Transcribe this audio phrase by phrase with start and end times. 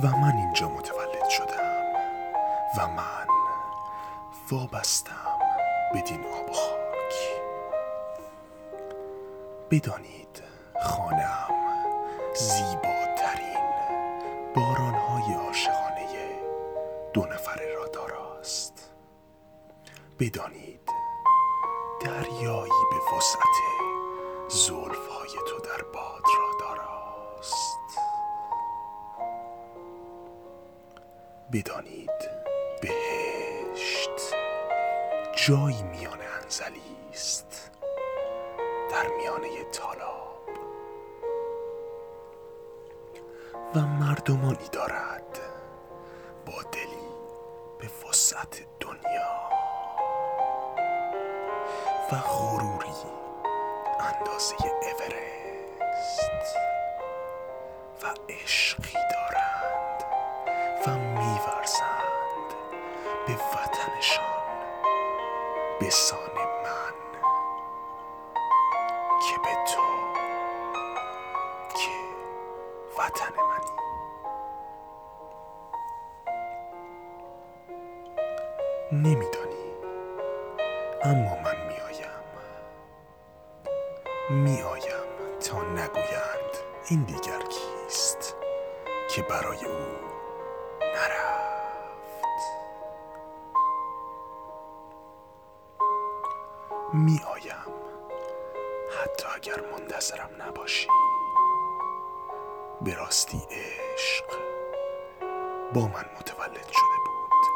[0.00, 1.84] و من اینجا متولد شدم
[2.78, 3.26] و من
[4.50, 5.38] وابستم
[5.94, 7.14] بدین آب و خاک.
[9.70, 10.42] بدانید
[10.82, 11.48] خانم
[12.34, 13.64] زیباترین
[14.56, 16.08] بارانهای عاشقانه
[17.12, 18.90] دو نفره را داراست
[20.18, 20.90] بدانید
[22.00, 23.56] دریایی به وسعت
[24.48, 27.77] زلفهای تو در باد را داراست
[31.52, 32.30] بدانید
[32.82, 34.34] بهشت
[35.46, 37.70] جایی میان انزلی است
[38.90, 40.38] در میانه تالاب.
[43.74, 45.38] و مردمانی دارد
[46.46, 47.08] با دلی
[47.78, 49.48] به وسعت دنیا.
[52.12, 52.88] و غروری
[54.00, 56.56] اندازه اورست.
[58.02, 60.04] و عشقی دارند
[60.86, 61.17] و
[63.28, 64.24] به وطنشان
[65.80, 66.34] به سان
[66.64, 66.94] من
[69.20, 69.82] که به تو
[71.74, 71.90] که
[72.98, 73.72] وطن منی.
[78.92, 79.72] نمیدانی
[81.02, 82.24] اما من میآیم.
[84.30, 86.54] میآیم تا نگویند
[86.88, 88.34] این دیگر کیست
[89.10, 90.17] که برای او
[96.92, 97.72] میآیم.
[99.02, 100.88] حتی اگر منتظرم نباشی.
[102.80, 104.24] به راستی عشق
[105.74, 107.46] با من متولد شده بود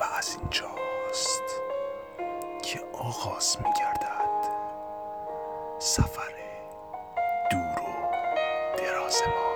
[0.00, 1.62] و از اینجاست
[2.62, 4.48] که آغاز می گردد
[5.78, 6.34] سفر
[7.50, 8.12] دور و
[8.76, 9.47] دراز ما.